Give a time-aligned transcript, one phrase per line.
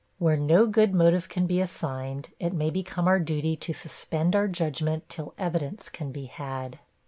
[0.17, 4.47] Where no good motive can be assigned, it may become our duty to suspend our
[4.47, 6.79] judgment till evidence can be had.